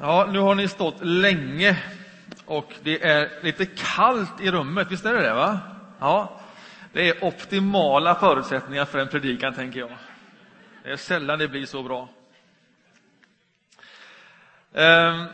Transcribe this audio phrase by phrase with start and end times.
[0.00, 1.82] Ja, nu har ni stått länge
[2.44, 5.34] och det är lite kallt i rummet, visst är det det?
[5.34, 5.60] va?
[6.00, 6.40] Ja,
[6.92, 9.96] det är optimala förutsättningar för en predikan, tänker jag.
[10.82, 12.08] Det är sällan det blir så bra.
[14.74, 15.24] Ehm,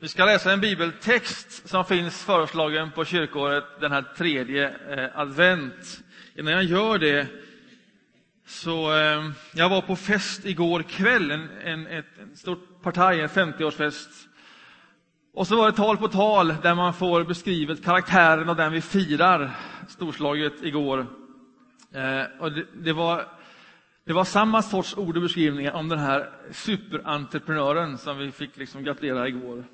[0.00, 6.02] vi ska läsa en bibeltext som finns föreslagen på kyrkåret den här tredje eh, advent.
[6.34, 7.43] Innan jag gör det
[8.46, 13.28] så eh, jag var på fest igår kväll, en, en, ett, en stort partaj, en
[13.28, 14.08] 50-årsfest.
[15.34, 18.80] Och så var det tal på tal där man får beskrivet karaktären av den vi
[18.80, 19.50] firar
[19.88, 21.06] storslaget igår.
[21.94, 23.26] Eh, och det, det, var,
[24.04, 28.84] det var samma sorts ord och beskrivningar om den här superentreprenören som vi fick liksom
[28.84, 29.64] gratulera igår.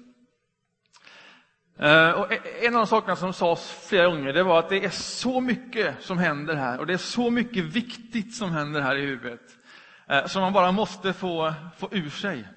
[1.83, 4.85] Eh, och e- en av de sakerna som sades flera gånger det var att det
[4.85, 8.97] är så mycket som händer här och det är så mycket viktigt som händer här
[8.97, 9.41] i huvudet
[10.09, 12.49] eh, som man bara måste få, få ur sig.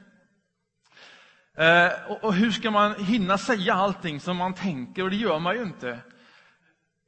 [1.58, 5.04] Eh, och, och hur ska man hinna säga allting som man tänker?
[5.04, 6.00] Och det gör man ju inte.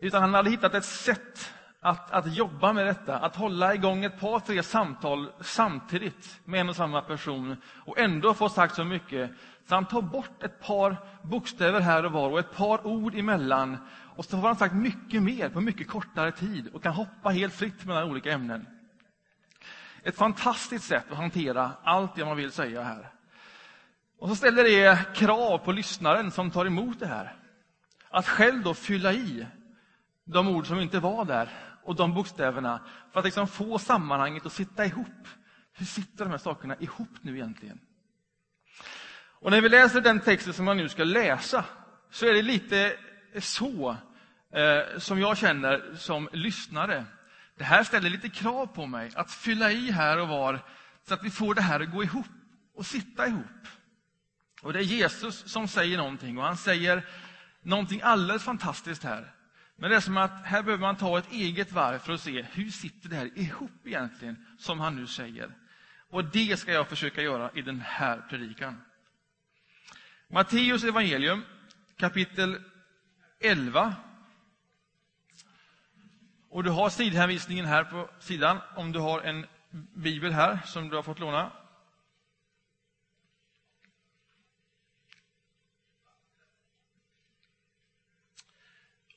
[0.01, 4.19] Utan han hade hittat ett sätt att, att jobba med detta, att hålla igång ett
[4.19, 9.31] par, tre samtal samtidigt med en och samma person och ändå få sagt så mycket
[9.67, 13.77] så han tar bort ett par bokstäver här och var och ett par ord emellan.
[14.15, 17.53] Och så har han sagt mycket mer på mycket kortare tid och kan hoppa helt
[17.53, 18.67] fritt mellan olika ämnen.
[20.03, 23.11] Ett fantastiskt sätt att hantera allt det man vill säga här.
[24.19, 27.35] Och så ställer det krav på lyssnaren som tar emot det här.
[28.09, 29.47] Att själv då fylla i
[30.23, 31.49] de ord som inte var där
[31.83, 32.79] och de bokstäverna
[33.11, 35.27] för att liksom få sammanhanget att sitta ihop.
[35.73, 37.79] Hur sitter de här sakerna ihop nu egentligen?
[39.45, 41.65] Och när vi läser den texten som man nu ska läsa
[42.11, 42.97] så är det lite
[43.39, 43.97] så
[44.53, 47.05] eh, som jag känner som lyssnare.
[47.57, 50.59] Det här ställer lite krav på mig att fylla i här och var
[51.07, 52.25] så att vi får det här att gå ihop
[52.75, 53.67] och sitta ihop.
[54.61, 57.05] Och det är Jesus som säger någonting och han säger
[57.61, 59.33] någonting alldeles fantastiskt här.
[59.75, 62.41] Men det är som att här behöver man ta ett eget varv för att se
[62.41, 65.49] hur sitter det här ihop egentligen, som han nu säger.
[66.09, 68.81] Och det ska jag försöka göra i den här predikan.
[70.27, 71.45] Matteus evangelium
[71.97, 72.61] kapitel
[73.39, 73.95] 11.
[76.49, 79.45] Och du har sidhänvisningen här på sidan om du har en
[79.93, 81.51] bibel här som du har fått låna.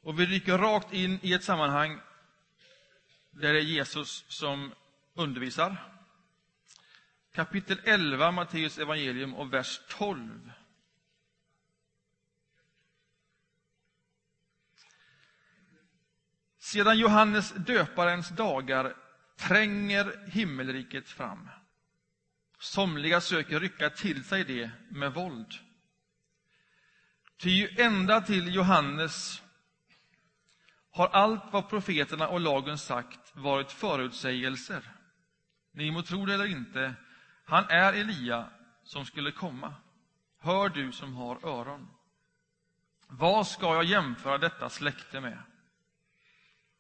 [0.03, 2.01] Och vi dyker rakt in i ett sammanhang
[3.31, 4.75] där det är Jesus som
[5.15, 5.77] undervisar.
[7.33, 10.53] Kapitel 11, Matteus evangelium och vers 12.
[16.69, 18.95] Sedan Johannes döparens dagar
[19.37, 21.49] tränger himmelriket fram.
[22.59, 25.55] Somliga söker rycka till sig det med våld.
[27.37, 29.43] Ty ända till Johannes
[30.91, 34.83] har allt vad profeterna och lagen sagt varit förutsägelser.
[35.73, 36.95] Ni må tro det eller inte,
[37.45, 38.51] han är Elia
[38.83, 39.75] som skulle komma.
[40.39, 41.89] Hör du som har öron.
[43.07, 45.43] Vad ska jag jämföra detta släkte med?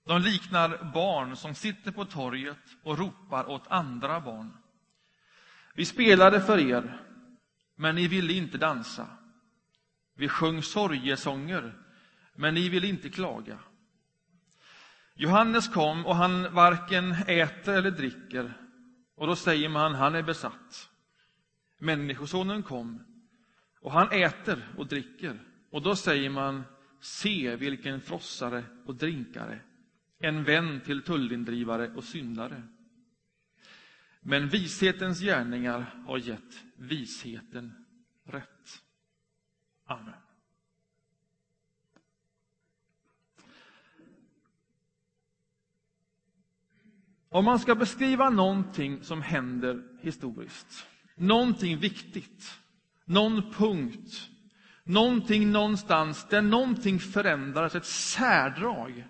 [0.09, 4.57] De liknar barn som sitter på torget och ropar åt andra barn.
[5.75, 7.01] Vi spelade för er,
[7.75, 9.07] men ni ville inte dansa.
[10.15, 11.73] Vi sjöng sorgesånger,
[12.35, 13.59] men ni ville inte klaga.
[15.15, 18.53] Johannes kom och han varken äter eller dricker,
[19.15, 20.91] och då säger man han är besatt.
[21.79, 23.05] Människosonen kom
[23.81, 26.65] och han äter och dricker, och då säger man
[27.01, 29.61] se vilken frossare och drinkare
[30.19, 32.63] en vän till tullindrivare och syndare.
[34.21, 37.87] Men vishetens gärningar har gett visheten
[38.25, 38.83] rätt.
[39.85, 40.15] Amen.
[47.31, 52.61] Om man ska beskriva någonting som händer historiskt, någonting viktigt,
[53.05, 54.31] någon punkt,
[54.85, 59.05] någonting någonstans där någonting förändras, ett särdrag,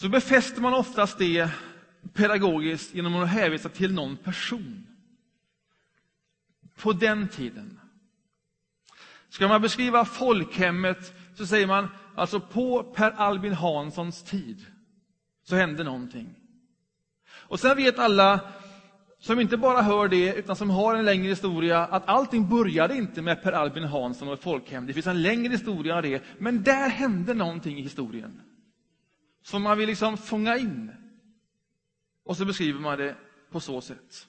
[0.00, 1.48] så befäster man oftast det
[2.12, 4.86] pedagogiskt genom att hänvisa till någon person.
[6.76, 7.80] På den tiden.
[9.28, 14.66] Ska man beskriva folkhemmet så säger man alltså på Per Albin Hanssons tid
[15.42, 16.34] så hände någonting.
[17.30, 18.40] Och sen vet alla
[19.18, 23.22] som inte bara hör det, utan som har en längre historia, att allting började inte
[23.22, 24.86] med Per Albin Hansson och ett folkhem.
[24.86, 28.40] Det finns en längre historia av det, men där hände någonting i historien
[29.42, 30.92] som man vill liksom fånga in.
[32.24, 33.16] Och så beskriver man det
[33.50, 34.26] på så sätt.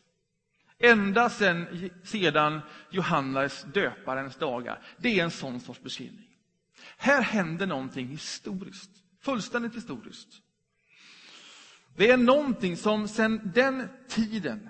[0.78, 2.62] Ända sedan, sedan
[2.92, 4.81] Johannes döparens dagar.
[4.98, 6.38] Det är en sån sorts beskrivning.
[6.98, 10.42] Här händer någonting historiskt, fullständigt historiskt.
[11.96, 14.69] Det är någonting som sedan den tiden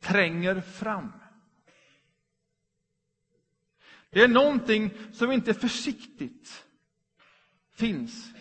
[0.00, 1.12] tränger fram.
[4.10, 6.66] Det är någonting som inte försiktigt
[7.80, 8.32] finns,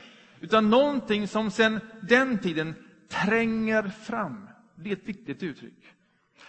[0.41, 2.75] utan någonting som sedan den tiden
[3.07, 4.49] tränger fram.
[4.75, 5.85] Det är ett viktigt uttryck.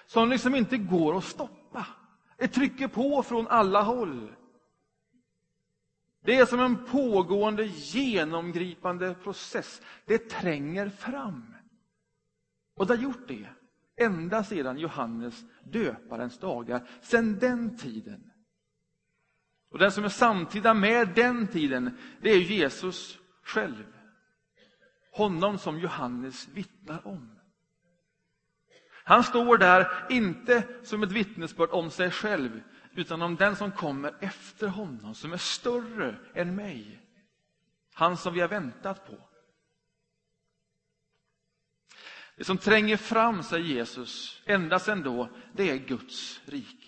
[0.07, 1.87] Som liksom inte går att stoppa.
[2.39, 4.33] Det trycker på från alla håll.
[6.25, 9.83] Det är som en pågående, genomgripande process.
[10.07, 11.55] Det tränger fram.
[12.77, 13.47] Och det har gjort det
[13.97, 18.30] ända sedan Johannes döparens dagar, sedan den tiden.
[19.71, 23.85] Och den som är samtida med den tiden, det är Jesus själv.
[25.13, 27.41] Honom som Johannes vittnar om.
[29.05, 32.63] Han står där, inte som ett vittnesbörd om sig själv,
[32.95, 37.01] utan om den som kommer efter honom, som är större än mig.
[37.95, 39.29] Han som vi har väntat på.
[42.37, 46.80] Det som tränger fram, säger Jesus, ända sedan då, det är Guds rike.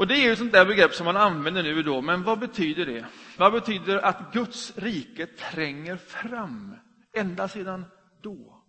[0.00, 2.22] Och Det är ju ett sånt där begrepp som man använder nu och då, men
[2.22, 3.06] vad betyder det?
[3.38, 6.76] Vad betyder att Guds rike tränger fram,
[7.12, 7.84] ända sedan
[8.20, 8.62] då?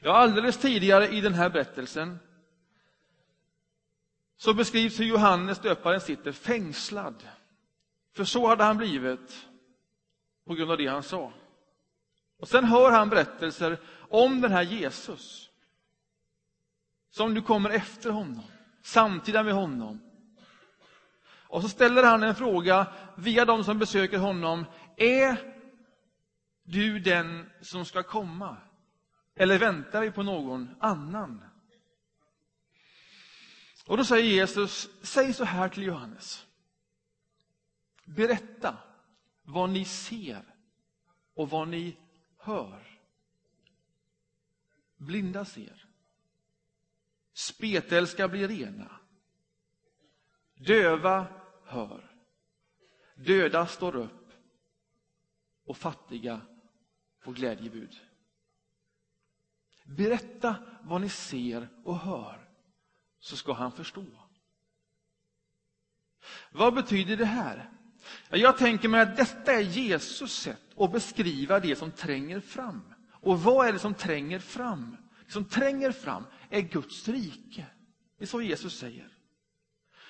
[0.00, 2.18] Ja, alldeles tidigare i den här berättelsen
[4.36, 7.28] så beskrivs hur Johannes döparen sitter fängslad.
[8.16, 9.46] För så hade han blivit
[10.46, 11.32] på grund av det han sa.
[12.38, 15.50] Och sen hör han berättelser om den här Jesus
[17.10, 18.42] som nu kommer efter honom,
[18.86, 20.00] samtida med honom.
[21.48, 22.86] Och så ställer han en fråga
[23.16, 24.64] via de som besöker honom.
[24.96, 25.54] Är
[26.62, 28.56] du den som ska komma?
[29.34, 31.44] Eller väntar vi på någon annan?
[33.86, 36.46] Och då säger Jesus, säg så här till Johannes.
[38.04, 38.76] Berätta
[39.42, 40.42] vad ni ser
[41.34, 41.96] och vad ni
[42.38, 42.82] hör.
[44.96, 45.85] Blinda ser.
[47.36, 49.00] Spetälska blir rena.
[50.54, 51.26] Döva
[51.64, 52.10] hör.
[53.14, 54.32] Döda står upp.
[55.64, 56.40] Och fattiga
[57.20, 58.00] får glädjebud.
[59.84, 62.48] Berätta vad ni ser och hör,
[63.18, 64.04] så ska han förstå.
[66.52, 67.70] Vad betyder det här?
[68.30, 72.94] Jag tänker mig att detta är Jesus sätt att beskriva det som tränger fram.
[73.12, 74.96] Och vad är det som tränger fram?
[75.26, 77.66] Det som tränger fram är Guds rike.
[78.18, 79.08] Det är så Jesus säger.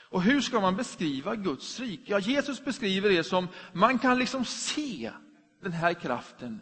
[0.09, 2.13] Och hur ska man beskriva Guds rike?
[2.13, 5.13] Ja, Jesus beskriver det som man kan liksom se
[5.61, 6.61] den här kraften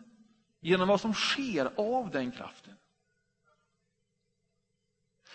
[0.60, 2.74] genom vad som sker av den kraften.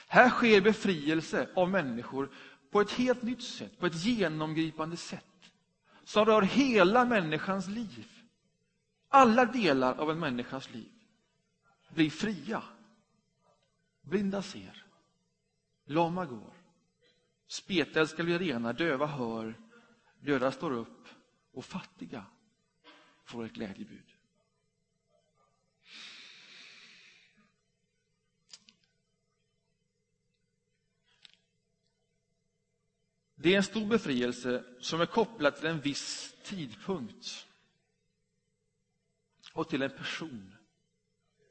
[0.08, 2.30] Här sker befrielse av människor
[2.72, 5.26] på ett helt nytt sätt, på ett genomgripande sätt
[6.04, 8.08] som rör hela människans liv.
[9.10, 10.92] Alla delar av en människas liv
[11.90, 12.64] blir fria.
[14.10, 14.86] Blinda ser,
[15.86, 16.54] lama går,
[17.48, 19.62] spetälska blir rena, döva hör,
[20.20, 21.08] döda står upp
[21.52, 22.26] och fattiga
[23.26, 24.16] får ett glädjebud.
[33.36, 37.48] Det är en stor befrielse som är kopplad till en viss tidpunkt
[39.54, 40.56] och till en person,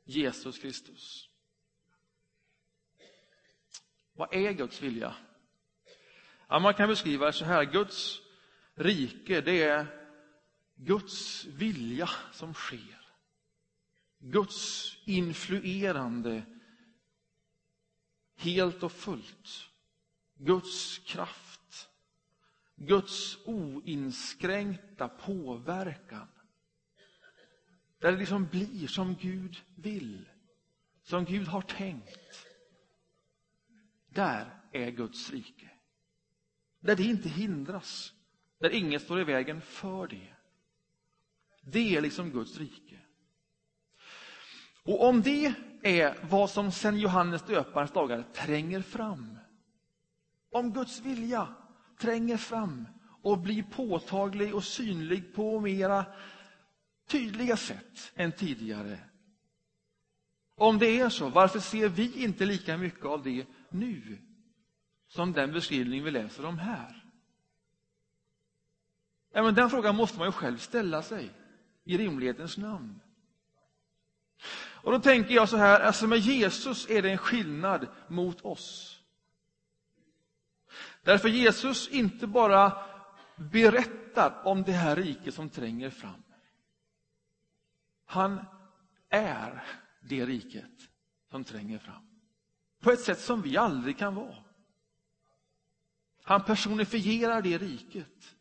[0.05, 1.28] Jesus Kristus.
[4.19, 5.15] Vad är Guds vilja?
[6.49, 8.21] Ja, man kan beskriva det så här, Guds
[8.75, 9.87] rike, det är
[10.75, 13.01] Guds vilja som sker.
[14.19, 16.43] Guds influerande
[18.37, 19.49] helt och fullt.
[20.35, 21.89] Guds kraft
[22.79, 26.29] Guds oinskränkta påverkan.
[27.99, 30.29] Där det liksom blir som Gud vill,
[31.03, 32.48] som Gud har tänkt.
[34.19, 35.71] Där är Guds rike.
[36.81, 38.13] Där det inte hindras,
[38.61, 40.35] där inget står i vägen för det.
[41.63, 42.99] Det är liksom Guds rike.
[44.83, 49.39] Och om det är vad som sen Johannes döparens dagar tränger fram,
[50.53, 51.55] om Guds vilja
[52.01, 52.89] tränger fram
[53.23, 56.05] och blir påtaglig och synlig på mera
[57.09, 58.99] tydliga sätt än tidigare.
[60.55, 64.19] Om det är så, varför ser vi inte lika mycket av det nu
[65.09, 67.05] som den beskrivning vi läser om här?
[69.33, 71.31] Även den frågan måste man ju själv ställa sig
[71.85, 73.01] i rimlighetens namn.
[74.57, 79.01] Och då tänker jag så här, alltså med Jesus är det en skillnad mot oss.
[81.03, 82.85] Därför Jesus inte bara
[83.37, 86.23] berättar om det här riket som tränger fram.
[88.05, 88.45] Han
[89.09, 89.65] är
[90.01, 90.89] det riket
[91.31, 92.08] som tränger fram.
[92.81, 94.37] På ett sätt som vi aldrig kan vara.
[96.23, 98.35] Han personifierar det riket.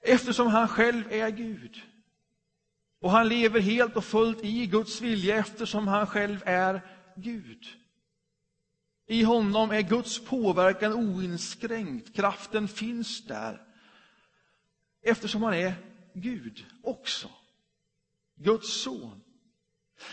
[0.00, 1.82] Eftersom han själv är Gud.
[3.00, 6.80] Och han lever helt och fullt i Guds vilja eftersom han själv är
[7.16, 7.66] Gud.
[9.06, 13.66] I honom är Guds påverkan oinskränkt, kraften finns där.
[15.02, 15.74] Eftersom han är
[16.14, 17.30] Gud också.
[18.34, 19.19] Guds son.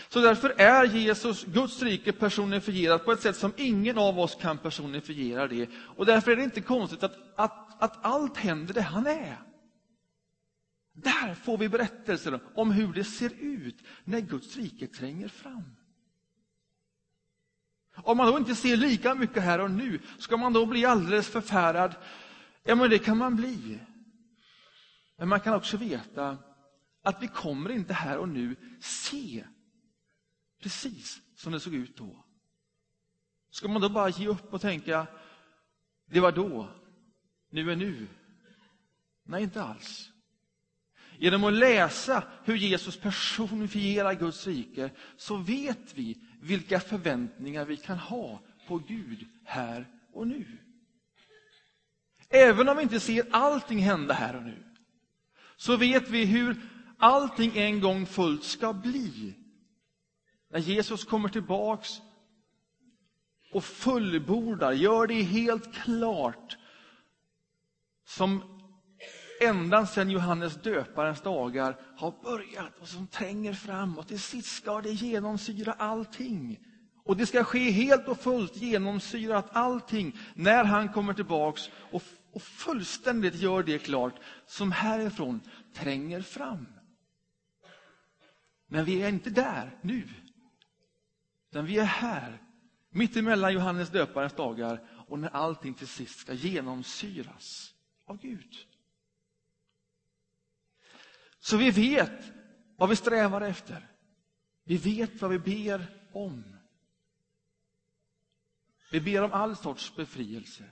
[0.08, 4.58] Så därför är Jesus, Guds rike, personifierat på ett sätt som ingen av oss kan
[4.58, 5.68] personifiera det.
[5.96, 9.36] Och därför är det inte konstigt att, att, att allt händer där han är.
[10.92, 15.76] Där får vi berättelser om hur det ser ut när Guds rike tränger fram.
[17.96, 21.28] Om man då inte ser lika mycket här och nu, ska man då bli alldeles
[21.28, 21.94] förfärad?
[22.62, 23.78] Ja, men det kan man bli.
[25.16, 26.38] Men man kan också veta
[27.02, 29.44] att vi kommer inte här och nu se
[30.60, 32.24] precis som det såg ut då.
[33.50, 35.06] Ska man då bara ge upp och tänka,
[36.06, 36.68] det var då,
[37.50, 38.08] nu är nu?
[39.22, 40.10] Nej, inte alls.
[41.18, 47.98] Genom att läsa hur Jesus personifierar Guds rike så vet vi vilka förväntningar vi kan
[47.98, 50.58] ha på Gud här och nu.
[52.28, 54.64] Även om vi inte ser allting hända här och nu,
[55.56, 56.56] så vet vi hur
[56.98, 59.34] allting en gång fullt ska bli.
[60.50, 62.00] När Jesus kommer tillbaks
[63.52, 66.56] och fullbordar, gör det helt klart,
[68.06, 68.58] som
[69.40, 74.80] ända sedan Johannes döparens dagar har börjat och som tränger fram och till sist ska
[74.80, 76.58] det genomsyra allting.
[77.04, 82.02] Och det ska ske helt och fullt genomsyrat allting när han kommer tillbaks och,
[82.32, 84.14] och fullständigt gör det klart
[84.46, 85.40] som härifrån
[85.74, 86.66] tränger fram.
[88.66, 90.08] Men vi är inte där nu.
[91.50, 92.42] Utan vi är här,
[92.90, 97.74] mitt emellan Johannes döparens dagar och när allting till sist ska genomsyras
[98.04, 98.56] av Gud.
[101.38, 102.32] Så vi vet
[102.76, 103.88] vad vi strävar efter.
[104.64, 106.44] Vi vet vad vi ber om.
[108.90, 110.64] Vi ber om all sorts befrielse.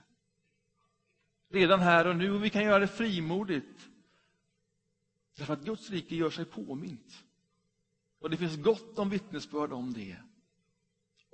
[1.49, 3.89] Redan här och nu, och vi kan göra det frimodigt.
[5.35, 7.23] Därför att Guds rike gör sig påmint.
[8.19, 10.17] Och det finns gott om vittnesbörd om det.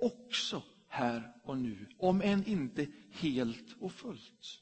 [0.04, 4.60] Också här och nu, om än inte helt och fullt.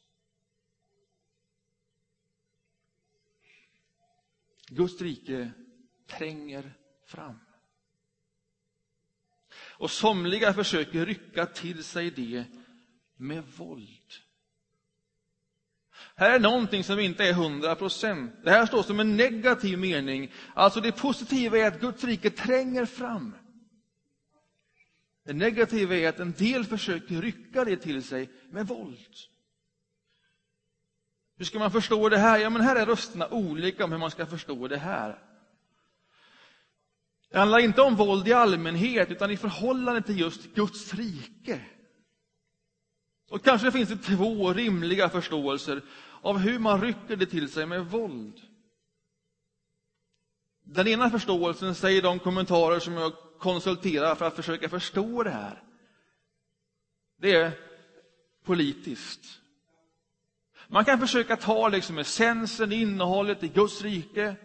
[4.69, 5.51] Guds rike
[6.07, 6.75] tränger
[7.07, 7.39] fram.
[9.55, 12.45] Och somliga försöker rycka till sig det
[13.17, 14.13] med våld.
[16.15, 18.35] Här är någonting som inte är hundra procent.
[18.45, 20.33] Det här står som en negativ mening.
[20.55, 23.35] Alltså det positiva är att Guds rike tränger fram.
[25.25, 29.17] Det negativa är att en del försöker rycka det till sig med våld.
[31.37, 32.39] Hur ska man förstå det här?
[32.39, 35.19] Ja, men här är rösterna olika om hur man ska förstå det här.
[37.31, 41.61] Det handlar inte om våld i allmänhet, utan i förhållande till just Guds rike.
[43.29, 45.83] Och kanske finns det två rimliga förståelser
[46.23, 48.41] av hur man rycker det till sig med våld.
[50.65, 53.13] Den ena förståelsen säger de kommentarer som jag
[53.43, 55.63] konsulterar för att försöka förstå det här.
[57.17, 57.53] Det är
[58.45, 59.41] politiskt.
[60.69, 64.37] Man kan försöka ta liksom essensen, innehållet i Guds rike,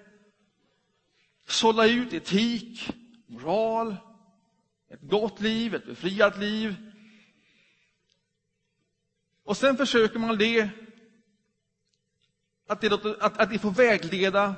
[1.47, 2.89] sålla ut etik,
[3.27, 3.95] moral,
[4.89, 6.75] ett gott liv, ett befriat liv.
[9.43, 10.69] Och sen försöker man det,
[12.67, 14.55] att det, att, att det får vägleda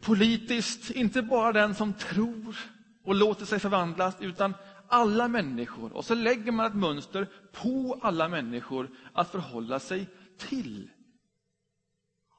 [0.00, 2.56] politiskt, inte bara den som tror
[3.04, 4.54] och låter sig förvandlas, utan
[4.88, 10.90] alla människor och så lägger man ett mönster på alla människor att förhålla sig till.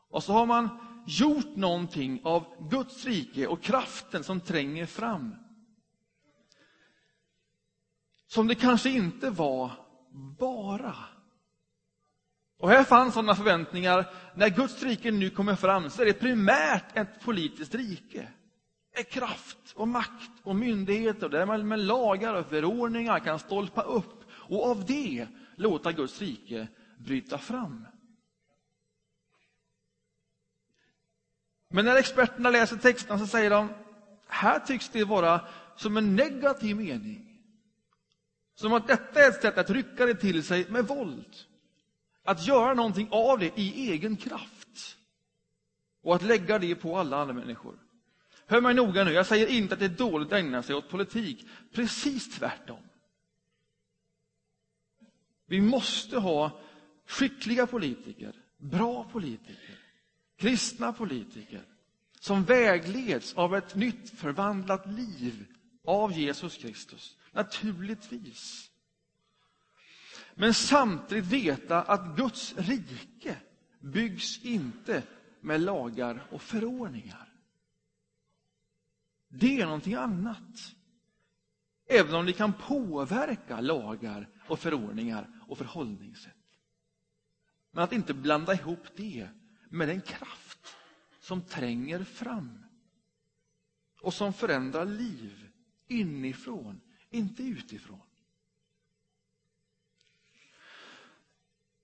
[0.09, 0.69] Och så har man
[1.07, 5.35] gjort någonting av Guds rike och kraften som tränger fram.
[8.27, 9.71] Som det kanske inte var
[10.39, 10.95] bara.
[12.63, 14.05] Och här fanns sådana förväntningar.
[14.35, 18.27] När Guds rike nu kommer fram så är det primärt ett politiskt rike
[18.95, 24.23] med kraft och makt och myndigheter, där man med lagar och förordningar kan stolpa upp
[24.31, 26.67] och av det låta Guds rike
[26.97, 27.87] bryta fram.
[31.67, 33.69] Men när experterna läser texterna så säger de,
[34.27, 35.41] här tycks det vara
[35.75, 37.39] som en negativ mening.
[38.55, 41.35] Som att detta är ett sätt att rycka det till sig med våld.
[42.23, 44.97] Att göra någonting av det i egen kraft.
[46.01, 47.79] Och att lägga det på alla andra människor.
[48.45, 50.89] Hör mig noga nu, jag säger inte att det är dåligt att ägna sig åt
[50.89, 51.47] politik.
[51.73, 52.83] Precis tvärtom.
[55.45, 56.61] Vi måste ha
[57.05, 59.79] skickliga politiker, bra politiker,
[60.37, 61.65] kristna politiker
[62.19, 65.45] som vägleds av ett nytt förvandlat liv
[65.85, 67.17] av Jesus Kristus.
[67.31, 68.69] Naturligtvis.
[70.35, 73.37] Men samtidigt veta att Guds rike
[73.79, 75.03] byggs inte
[75.41, 77.33] med lagar och förordningar.
[79.27, 80.75] Det är någonting annat.
[81.85, 86.33] Även om det kan påverka lagar och förordningar och förhållningssätt.
[87.71, 89.27] Men att inte blanda ihop det
[89.69, 90.75] med den kraft
[91.19, 92.63] som tränger fram
[94.01, 95.49] och som förändrar liv
[95.87, 98.12] inifrån, inte utifrån.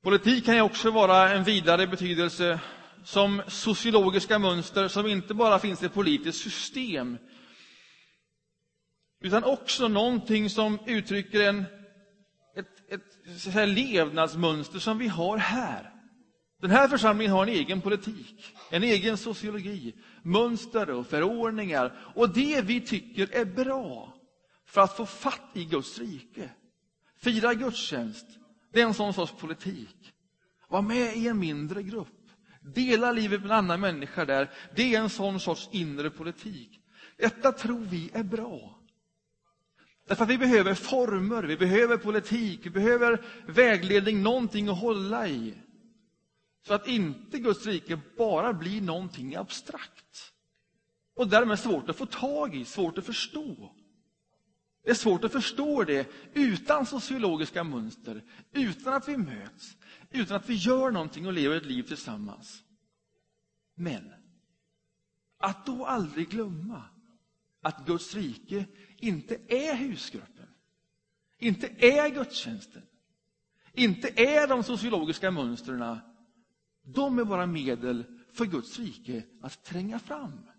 [0.01, 2.59] Politik kan ju också vara en vidare betydelse
[3.03, 7.17] som sociologiska mönster som inte bara finns i ett politiskt system
[9.21, 11.65] utan också någonting som uttrycker en,
[12.55, 15.93] ett, ett säga, levnadsmönster som vi har här.
[16.61, 22.61] Den här församlingen har en egen politik, en egen sociologi, mönster och förordningar och det
[22.61, 24.13] vi tycker är bra
[24.65, 26.49] för att få fatt i Guds rike.
[27.17, 28.38] Fira gudstjänst,
[28.71, 30.13] det är en sån sorts politik.
[30.67, 32.29] Var med i en mindre grupp,
[32.61, 36.79] dela livet med en annan människa där, det är en sån sorts inre politik.
[37.17, 38.79] Detta tror vi är bra.
[40.07, 45.53] Därför att vi behöver former, vi behöver politik, vi behöver vägledning, någonting att hålla i.
[46.67, 50.33] Så att inte Guds rike bara blir någonting abstrakt.
[51.15, 53.75] Och därmed svårt att få tag i, svårt att förstå.
[54.89, 59.77] Det är svårt att förstå det utan sociologiska mönster, utan att vi möts,
[60.11, 62.63] utan att vi gör någonting och lever ett liv tillsammans.
[63.75, 64.13] Men
[65.39, 66.83] att då aldrig glömma
[67.61, 68.65] att Guds rike
[68.97, 70.47] inte är husgruppen,
[71.37, 72.83] inte är gudstjänsten,
[73.73, 75.97] inte är de sociologiska mönstren.
[76.83, 80.49] De är bara medel för Guds rike att tränga fram.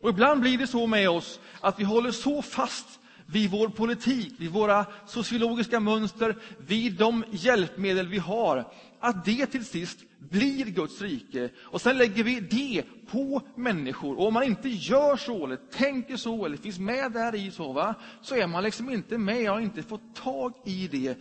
[0.00, 4.34] Och ibland blir det så med oss att vi håller så fast vid vår politik,
[4.38, 11.00] vid våra sociologiska mönster, vid de hjälpmedel vi har, att det till sist blir Guds
[11.00, 11.50] rike.
[11.56, 14.18] Och sen lägger vi det på människor.
[14.18, 17.72] Och om man inte gör så, eller tänker så, eller finns med där i så,
[17.72, 17.94] va?
[18.22, 21.18] så är man liksom inte med, har inte fått tag i det.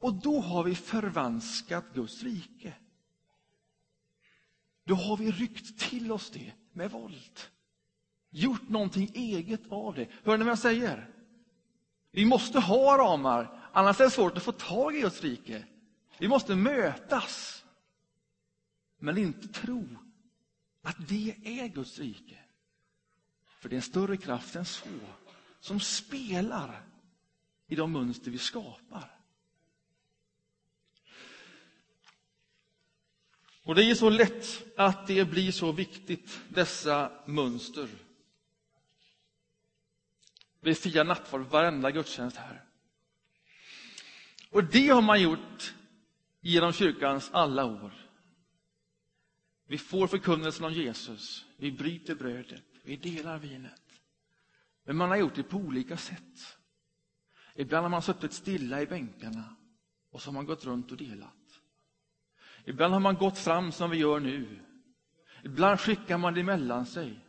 [0.00, 2.72] Och då har vi förvanskat Guds rike.
[4.84, 7.40] Då har vi ryckt till oss det med våld.
[8.30, 10.08] Gjort någonting eget av det.
[10.24, 11.10] Hör ni vad jag säger?
[12.10, 15.64] Vi måste ha ramar, annars är det svårt att få tag i Guds rike.
[16.18, 17.64] Vi måste mötas.
[18.98, 19.88] Men inte tro
[20.82, 22.38] att det är Guds rike.
[23.60, 24.88] För det är en större kraft än så,
[25.60, 26.82] som spelar
[27.66, 29.16] i de mönster vi skapar.
[33.62, 37.88] Och det är så lätt att det blir så viktigt, dessa mönster.
[40.60, 42.64] Vi firar nattvard varenda gudstjänst här.
[44.50, 45.74] Och det har man gjort
[46.40, 47.92] genom kyrkans alla år.
[49.66, 53.82] Vi får förkunnelsen om Jesus, vi bryter brödet, vi delar vinet.
[54.84, 56.56] Men man har gjort det på olika sätt.
[57.54, 59.56] Ibland har man suttit stilla i bänkarna
[60.10, 61.60] och så har man gått runt och delat.
[62.64, 64.60] Ibland har man gått fram som vi gör nu.
[65.44, 67.20] Ibland skickar man det mellan sig.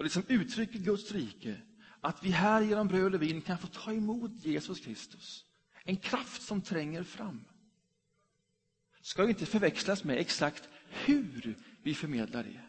[0.00, 1.60] Och det som uttrycker Guds rike,
[2.00, 5.44] att vi här genom bröd och vin kan få ta emot Jesus Kristus.
[5.84, 7.44] En kraft som tränger fram.
[9.02, 12.60] Ska inte förväxlas med exakt hur vi förmedlar det.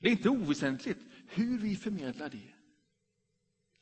[0.00, 2.52] Det är inte oväsentligt hur vi förmedlar det.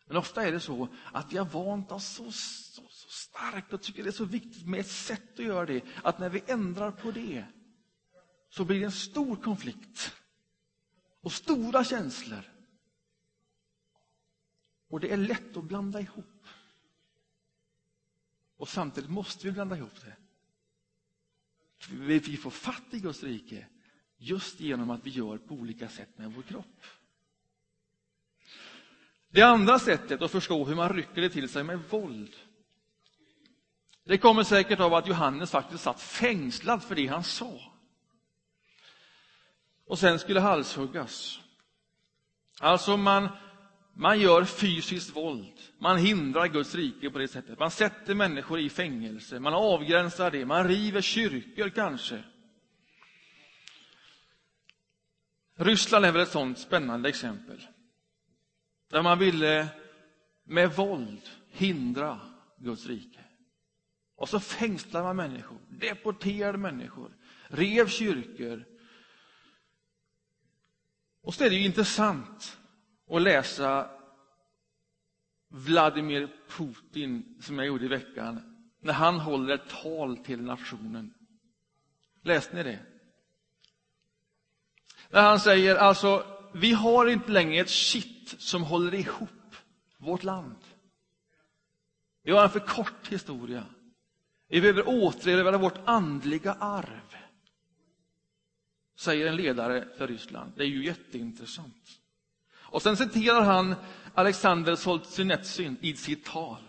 [0.06, 3.82] Men ofta är det så att vi har vant oss så, så, så starkt och
[3.82, 6.90] tycker det är så viktigt med ett sätt att göra det, att när vi ändrar
[6.90, 7.44] på det
[8.50, 10.12] så blir det en stor konflikt
[11.26, 12.42] och stora känslor.
[14.88, 16.46] Och det är lätt att blanda ihop.
[18.56, 20.16] Och samtidigt måste vi blanda ihop det.
[21.90, 23.66] Vi får fatt i Guds rike
[24.16, 26.82] just genom att vi gör på olika sätt med vår kropp.
[29.28, 32.36] Det andra sättet att förstå hur man rycker det till sig med våld
[34.04, 37.75] det kommer säkert av att Johannes faktiskt satt fängslad för det han sa
[39.86, 41.40] och sen skulle halshuggas.
[42.60, 43.28] Alltså man,
[43.94, 45.60] man gör fysiskt våld.
[45.78, 47.58] Man hindrar Guds rike på det sättet.
[47.58, 52.22] Man sätter människor i fängelse, man avgränsar det, man river kyrkor kanske.
[55.58, 57.66] Ryssland är väl ett sådant spännande exempel.
[58.90, 59.68] Där man ville
[60.44, 62.20] med våld hindra
[62.58, 63.20] Guds rike.
[64.16, 67.16] Och så fängslade man människor, deporterade människor,
[67.48, 68.64] rev kyrkor.
[71.26, 72.58] Och så är det ju intressant
[73.10, 73.90] att läsa
[75.48, 78.40] Vladimir Putin, som jag gjorde i veckan,
[78.80, 81.14] när han håller ett tal till nationen.
[82.22, 82.78] Läste ni det?
[85.10, 89.56] När han säger alltså, vi har inte längre ett kitt som håller ihop
[89.98, 90.64] vårt land.
[92.22, 93.64] Vi har en för kort historia.
[94.48, 97.05] Vi behöver återerövra vårt andliga arv.
[98.96, 100.52] Säger en ledare för Ryssland.
[100.56, 102.00] Det är ju jätteintressant.
[102.56, 103.74] Och sen citerar han
[104.14, 106.62] Alexander Solzhenitsyn i sitt tal.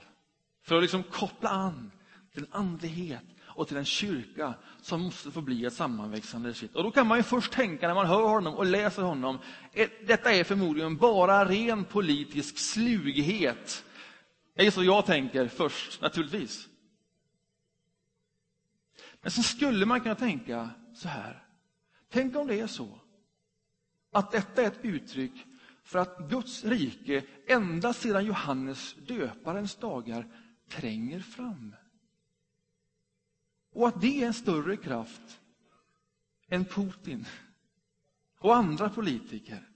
[0.63, 1.91] För att liksom koppla an
[2.33, 3.23] till en andlighet
[3.57, 6.75] och till en kyrka som måste få bli ett sammanväxande kitt.
[6.75, 9.39] Och då kan man ju först tänka när man hör honom och läser honom,
[9.73, 13.85] eh, detta är förmodligen bara ren politisk slughet.
[14.55, 16.67] Det är så jag tänker först, naturligtvis.
[19.21, 21.46] Men så skulle man kunna tänka så här.
[22.09, 22.99] Tänk om det är så
[24.11, 25.45] att detta är ett uttryck
[25.83, 30.27] för att Guds rike ända sedan Johannes döparens dagar
[30.69, 31.75] tränger fram.
[33.71, 35.41] Och att det är en större kraft
[36.47, 37.25] än Putin
[38.39, 39.69] och andra politiker.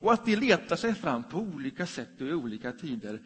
[0.00, 3.22] Och att det letar sig fram på olika sätt och i olika tider.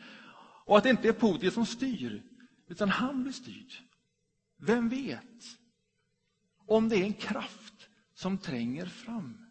[0.65, 2.23] Och att det inte är Putin som styr,
[2.69, 3.73] utan han blir styrd.
[4.57, 5.59] Vem vet?
[6.67, 7.72] Om det är en kraft
[8.23, 9.47] som tränger fram.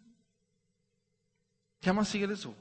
[1.80, 2.54] Kan man se det så?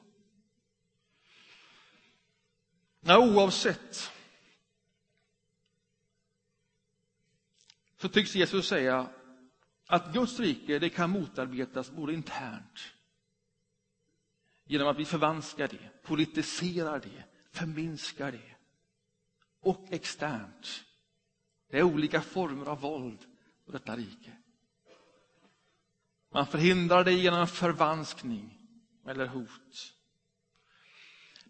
[3.00, 4.12] Ja, oavsett
[7.97, 9.10] så tycks Jesus säga
[9.88, 12.80] att Guds rike det kan motarbetas både internt
[14.65, 18.56] genom att vi förvanskar det, politiserar det, förminskar det
[19.60, 20.84] och externt.
[21.69, 23.26] Det är olika former av våld
[23.65, 24.40] på detta rike.
[26.33, 28.57] Man förhindrar det genom förvanskning
[29.05, 29.93] eller hot.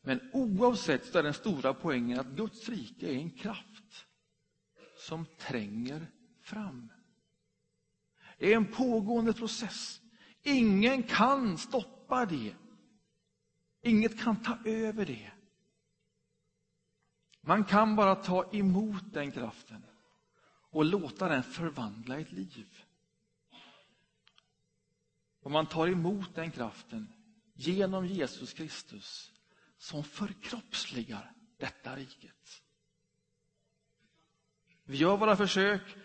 [0.01, 4.05] Men oavsett så är den stora poängen att Guds rike är en kraft
[4.97, 6.07] som tränger
[6.41, 6.91] fram.
[8.37, 10.01] Det är en pågående process.
[10.43, 12.55] Ingen kan stoppa det.
[13.81, 15.31] Inget kan ta över det.
[17.41, 19.83] Man kan bara ta emot den kraften
[20.71, 22.83] och låta den förvandla ett liv.
[25.41, 27.07] Och man tar emot den kraften
[27.53, 29.31] genom Jesus Kristus
[29.77, 32.63] som förkroppsligar detta riket.
[34.83, 35.95] Vi gör våra försök,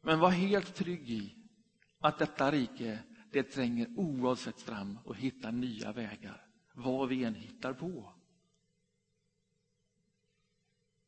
[0.00, 1.36] men var helt trygg i
[1.98, 2.98] att detta rike,
[3.30, 8.12] det tränger oavsett fram och hittar nya vägar, vad vi än hittar på.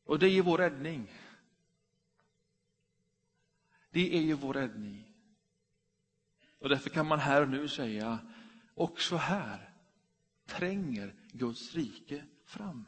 [0.03, 1.11] Och det är vår räddning.
[3.89, 5.14] Det är ju vår räddning.
[6.65, 8.19] Och därför kan man här och nu säga,
[8.75, 9.69] också här
[10.47, 12.85] tränger Guds rike fram.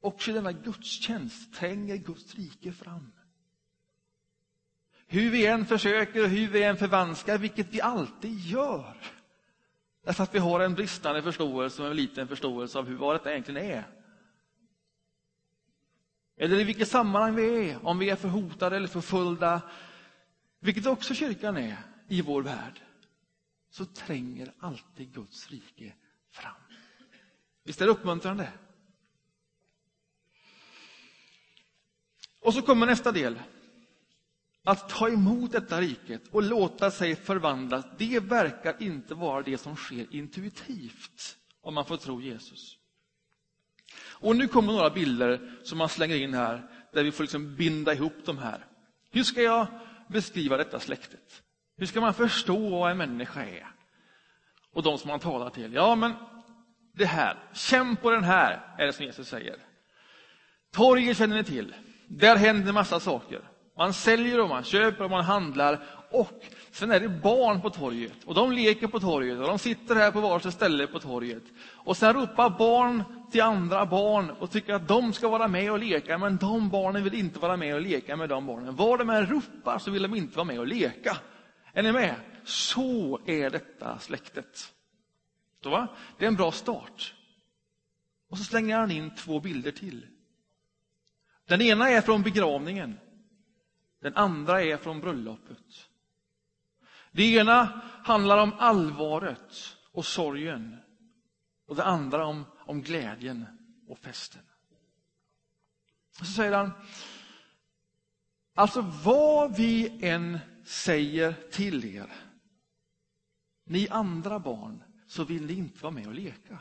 [0.00, 3.12] Också i denna gudstjänst tränger Guds rike fram.
[5.06, 8.96] Hur vi än försöker och hur vi än förvanskar, vilket vi alltid gör.
[10.04, 13.30] Därför att vi har en bristande förståelse och en liten förståelse av hur vad detta
[13.30, 13.84] egentligen är.
[16.36, 19.62] Eller i vilket sammanhang vi är, om vi är förhotade eller förföljda,
[20.60, 22.80] vilket också kyrkan är i vår värld,
[23.70, 25.94] så tränger alltid Guds rike
[26.30, 26.54] fram.
[27.64, 28.52] Visst är det uppmuntrande?
[32.40, 33.38] Och så kommer nästa del.
[34.64, 39.76] Att ta emot detta riket och låta sig förvandlas, det verkar inte vara det som
[39.76, 42.78] sker intuitivt, om man får tro Jesus.
[44.00, 47.94] Och nu kommer några bilder som man slänger in här, där vi får liksom binda
[47.94, 48.66] ihop de här.
[49.10, 49.66] Hur ska jag
[50.08, 51.42] beskriva detta släktet?
[51.78, 53.66] Hur ska man förstå vad en människa är?
[54.72, 55.72] Och de som man talar till.
[55.72, 56.12] Ja, men
[56.92, 59.56] det här, känn på den här, är det som Jesus säger.
[60.72, 61.74] Torget känner ni till.
[62.08, 63.40] Där händer massa saker.
[63.76, 65.78] Man säljer och man köper och man handlar.
[66.10, 68.24] Och sen är det barn på torget.
[68.24, 71.42] Och de leker på torget och de sitter här på varsitt ställe på torget.
[71.74, 75.78] Och sen ropar barn till andra barn och tycker att de ska vara med och
[75.78, 76.18] leka.
[76.18, 78.76] Men de barnen vill inte vara med och leka med de barnen.
[78.76, 81.16] Var de än ropar så vill de inte vara med och leka.
[81.72, 82.20] Är ni med?
[82.44, 84.74] Så är detta släktet.
[85.62, 85.88] Så va?
[86.18, 87.14] Det är en bra start.
[88.28, 90.06] Och så slänger han in två bilder till.
[91.44, 92.98] Den ena är från begravningen.
[94.00, 95.88] Den andra är från bröllopet.
[97.12, 100.76] Det ena handlar om allvaret och sorgen.
[101.66, 103.46] Och det andra om, om glädjen
[103.88, 104.42] och festen.
[106.20, 106.72] Och så säger han,
[108.54, 112.12] alltså vad vi än säger till er,
[113.64, 116.58] ni andra barn, så vill ni inte vara med och leka.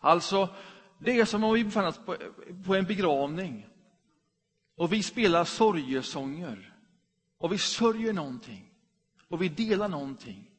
[0.00, 0.48] Alltså,
[0.98, 2.16] det är som om vi befann oss på,
[2.66, 3.66] på en begravning
[4.74, 6.74] och vi spelar sorgesånger
[7.38, 8.74] och vi sörjer någonting
[9.28, 10.50] och vi delar någonting.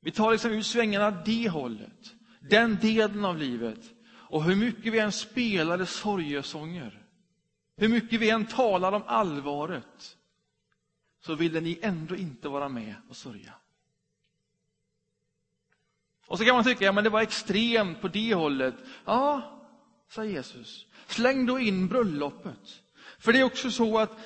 [0.00, 3.90] Vi tar liksom ut svängarna det hållet, den delen av livet.
[4.06, 7.03] Och hur mycket vi än spelade sorgesånger,
[7.76, 10.16] hur mycket vi än talar om allvaret,
[11.20, 13.54] så ville ni ändå inte vara med och sörja.
[16.26, 18.74] Och så kan man tycka, ja men det var extremt på det hållet.
[19.04, 19.60] Ja,
[20.08, 20.86] sa Jesus.
[21.06, 22.82] Släng då in bröllopet.
[23.18, 24.18] För det är också så att,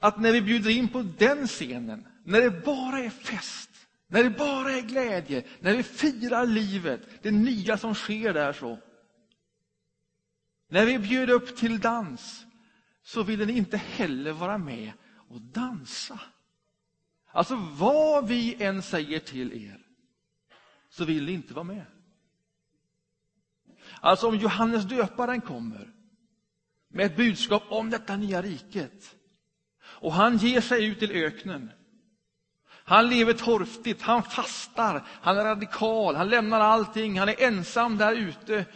[0.00, 3.70] att när vi bjuder in på den scenen, när det bara är fest,
[4.06, 8.78] när det bara är glädje, när vi firar livet, det nya som sker där så.
[10.68, 12.46] När vi bjuder upp till dans,
[13.12, 14.92] så ville ni inte heller vara med
[15.28, 16.20] och dansa.
[17.32, 19.86] Alltså vad vi än säger till er,
[20.88, 21.84] så vill ni inte vara med.
[24.00, 25.92] Alltså om Johannes döparen kommer
[26.88, 29.16] med ett budskap om detta nya riket
[29.82, 31.70] och han ger sig ut till öknen.
[32.66, 38.12] Han lever torftigt, han fastar, han är radikal, han lämnar allting, han är ensam där
[38.12, 38.66] ute.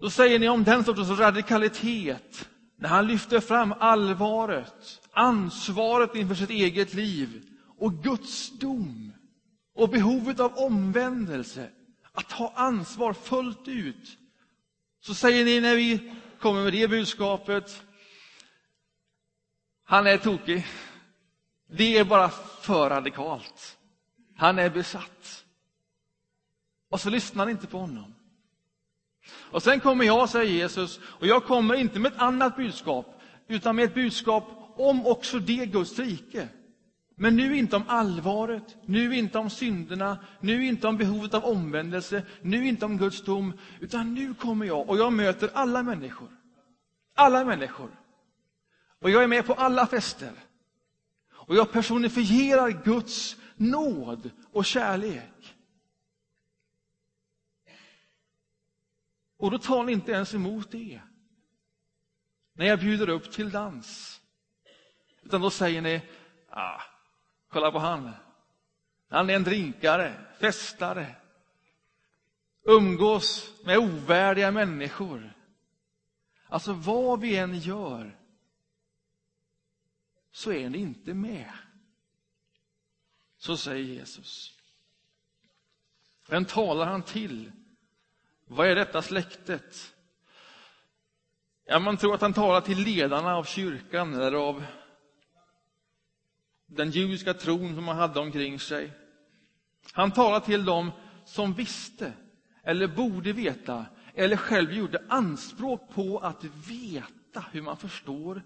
[0.00, 2.49] Då säger ni om den sortens radikalitet,
[2.80, 7.42] när han lyfter fram allvaret, ansvaret inför sitt eget liv
[7.78, 9.12] och Guds dom
[9.74, 11.70] och behovet av omvändelse,
[12.12, 14.18] att ta ansvar fullt ut.
[15.00, 17.82] Så säger ni när vi kommer med det budskapet,
[19.84, 20.66] han är tokig.
[21.66, 22.28] Det är bara
[22.60, 23.78] för radikalt.
[24.36, 25.44] Han är besatt.
[26.90, 28.14] Och så lyssnar ni inte på honom.
[29.32, 33.76] Och sen kommer jag, säger Jesus, och jag kommer inte med ett annat budskap, utan
[33.76, 36.48] med ett budskap om också det Guds rike.
[37.16, 42.22] Men nu inte om allvaret, nu inte om synderna, nu inte om behovet av omvändelse,
[42.42, 46.28] nu inte om Guds dom, utan nu kommer jag och jag möter alla människor.
[47.14, 47.90] Alla människor.
[49.00, 50.32] Och jag är med på alla fester.
[51.32, 55.29] Och jag personifierar Guds nåd och kärlek.
[59.40, 61.00] Och då tar ni inte ens emot det.
[62.52, 64.20] När jag bjuder upp till dans.
[65.22, 66.02] Utan då säger ni,
[66.48, 66.82] ah,
[67.48, 68.10] Kolla på han.
[69.08, 71.16] Han är en drinkare, festare.
[72.62, 75.32] Umgås med ovärdiga människor.
[76.48, 78.18] Alltså vad vi än gör
[80.32, 81.52] så är ni inte med.
[83.36, 84.56] Så säger Jesus.
[86.28, 87.52] Vem talar han till?
[88.52, 89.94] Vad är detta släktet?
[91.64, 94.64] Ja, man tror att han talar till ledarna av kyrkan eller av
[96.66, 98.92] den judiska tron som han hade omkring sig.
[99.92, 100.90] Han talar till dem
[101.24, 102.12] som visste,
[102.62, 108.42] eller borde veta, eller själv gjorde anspråk på att veta hur man förstår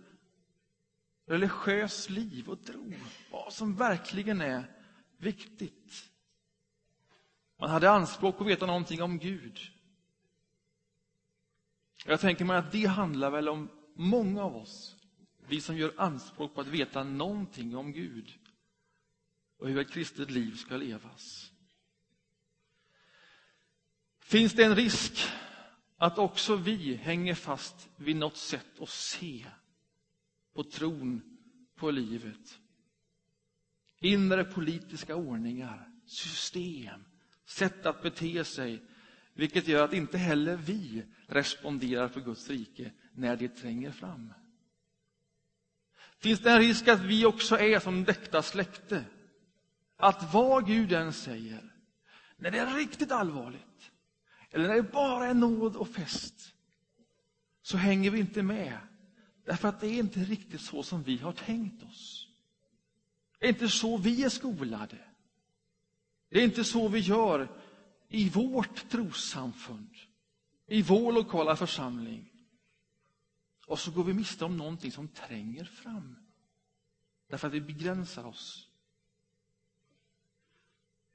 [1.27, 2.93] religiös liv och tro,
[3.31, 4.65] vad som verkligen är
[5.19, 6.11] viktigt.
[7.59, 9.71] Man hade anspråk på att veta någonting om Gud.
[12.05, 14.97] Jag tänker mig att det handlar väl om många av oss
[15.49, 18.39] vi som gör anspråk på att veta någonting om Gud
[19.59, 21.53] och hur ett kristet liv ska levas.
[24.21, 25.29] Finns det en risk
[25.97, 29.47] att också vi hänger fast vid något sätt att se
[30.55, 31.39] på tron
[31.75, 32.59] på livet?
[34.01, 37.05] Inre politiska ordningar, system,
[37.45, 38.83] sätt att bete sig,
[39.35, 44.33] vilket gör att inte heller vi responderar för Guds rike när det tränger fram.
[46.19, 49.05] Finns det en risk att vi också är som detta släkte?
[49.97, 51.73] Att vad Gud än säger,
[52.37, 53.91] när det är riktigt allvarligt,
[54.51, 56.55] eller när det bara är nåd och fest,
[57.63, 58.79] så hänger vi inte med.
[59.45, 62.29] Därför att det är inte riktigt så som vi har tänkt oss.
[63.39, 64.99] Det är inte så vi är skolade.
[66.29, 67.49] Det är inte så vi gör
[68.15, 69.91] i vårt trossamfund,
[70.67, 72.31] i vår lokala församling.
[73.67, 76.17] Och så går vi miste om någonting som tränger fram.
[77.29, 78.69] Därför att vi begränsar oss.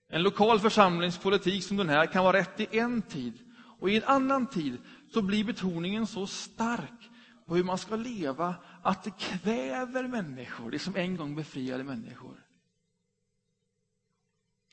[0.07, 3.33] En lokal församlingspolitik som den här kan vara rätt i en tid
[3.79, 4.77] och i en annan tid
[5.13, 7.09] så blir betoningen så stark
[7.45, 12.48] på hur man ska leva att det kväver människor, det som en gång befriade människor.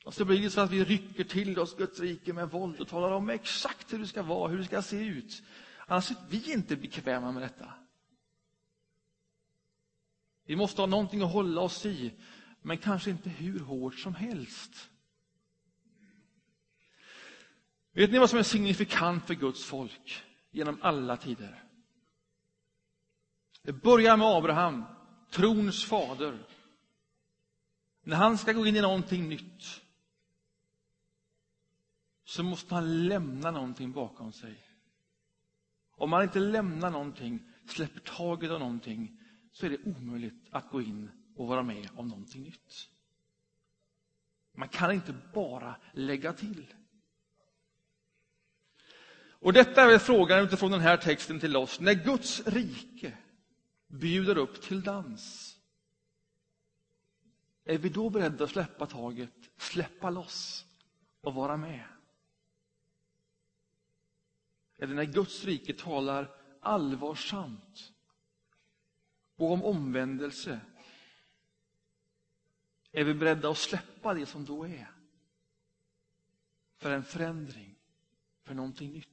[0.07, 2.87] Och så blir det så att vi rycker till oss Guds rike med våld och
[2.87, 5.43] talar om exakt hur det ska vara, hur det ska se ut.
[5.87, 7.73] Annars är vi inte bekväma med detta.
[10.45, 12.13] Vi måste ha någonting att hålla oss i,
[12.61, 14.89] men kanske inte hur hårt som helst.
[17.91, 21.63] Vet ni vad som är signifikant för Guds folk genom alla tider?
[23.61, 24.83] Det börjar med Abraham,
[25.31, 26.37] trons fader.
[28.03, 29.83] När han ska gå in i någonting nytt
[32.27, 34.55] så måste man lämna någonting bakom sig.
[35.91, 39.19] Om man inte lämnar någonting, släpper taget av någonting,
[39.51, 42.89] så är det omöjligt att gå in och vara med om någonting nytt.
[44.51, 46.73] Man kan inte bara lägga till.
[49.29, 51.79] Och detta är väl frågan utifrån den här texten till oss.
[51.79, 53.17] När Guds rike
[53.87, 55.55] bjuder upp till dans,
[57.65, 60.65] är vi då beredda att släppa taget, släppa loss
[61.21, 61.83] och vara med?
[64.77, 67.93] Eller när Guds rike talar allvarsamt
[69.35, 70.59] och om omvändelse,
[72.91, 74.91] är vi beredda att släppa det som då är
[76.77, 77.75] för en förändring,
[78.43, 79.07] för någonting nytt?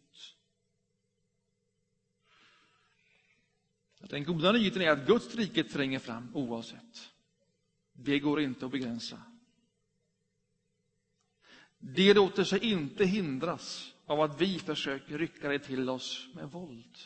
[3.99, 7.13] Den goda nyheten är att Guds rike tränger fram oavsett.
[7.93, 9.23] Det går inte att begränsa.
[11.79, 16.99] Det låter sig inte hindras av att vi försöker rycka det till oss med våld.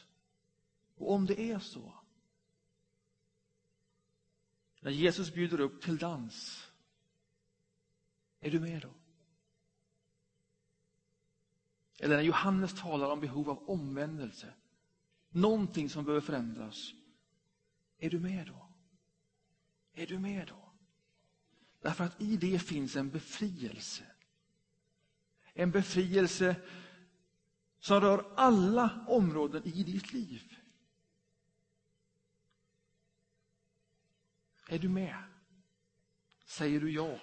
[0.96, 1.94] Och om det är så,
[4.80, 6.68] när Jesus bjuder upp till dans,
[8.40, 8.90] är du med då?
[11.98, 14.54] Eller när Johannes talar om behov av omvändelse,
[15.30, 16.92] någonting som behöver förändras,
[17.98, 18.68] är du med då?
[19.92, 20.72] Är du med då?
[21.80, 24.04] Därför att i det finns en befrielse.
[25.52, 26.56] En befrielse
[27.78, 30.56] som rör alla områden i ditt liv.
[34.68, 35.22] Är du med?
[36.44, 37.18] Säger du ja?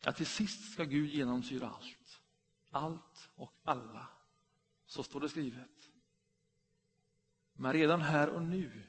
[0.00, 2.20] Ja, till sist ska Gud genomsyra allt.
[2.70, 4.08] Allt och alla.
[4.86, 5.90] Så står det skrivet.
[7.52, 8.86] Men redan här och nu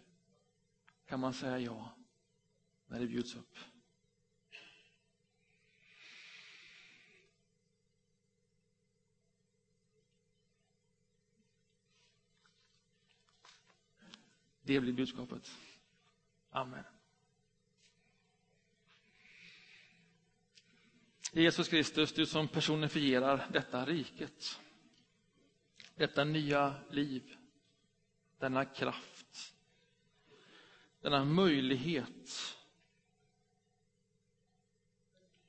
[1.05, 1.95] kan man säga ja
[2.87, 3.57] när det bjuds upp.
[14.67, 15.51] Det blir budskapet.
[16.49, 16.83] Amen.
[21.31, 24.59] Jesus Kristus, du som personifierar detta riket.
[25.95, 27.37] Detta nya liv,
[28.37, 29.53] denna kraft,
[31.01, 32.57] denna möjlighet.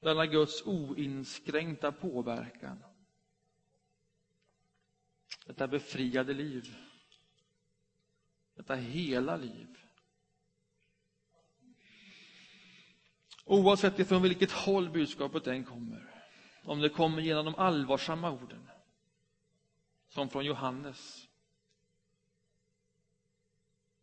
[0.00, 2.85] Denna Guds oinskränkta påverkan.
[5.46, 6.74] Detta befriade liv
[8.58, 9.78] detta hela liv.
[13.44, 16.24] Oavsett ifrån vilket håll budskapet än kommer,
[16.62, 18.68] om det kommer genom de allvarsamma orden,
[20.08, 21.28] som från Johannes,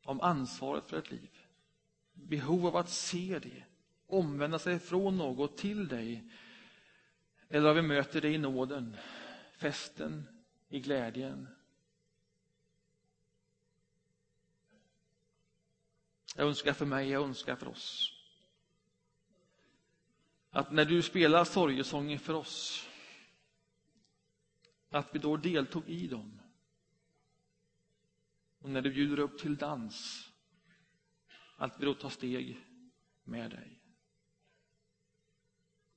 [0.03, 1.39] om ansvaret för ett liv,
[2.13, 3.63] behov av att se det,
[4.07, 6.31] omvända sig från något till dig,
[7.49, 8.97] eller om vi möter dig i nåden,
[9.57, 10.27] festen,
[10.69, 11.54] i glädjen,
[16.38, 18.13] Jag önskar för mig, jag önskar för oss.
[20.50, 22.88] Att när du spelar sorgesånger för oss,
[24.89, 26.42] att vi då deltog i dem.
[28.60, 30.29] Och när du bjuder upp till dans,
[31.58, 32.65] att vi då tar steg
[33.23, 33.81] med dig.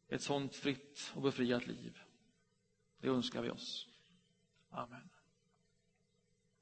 [0.09, 1.99] Ett sånt fritt och befriat liv,
[2.99, 3.89] det önskar vi oss.
[4.70, 5.09] Amen.